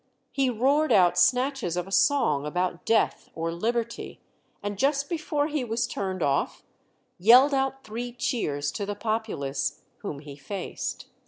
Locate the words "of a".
1.77-1.91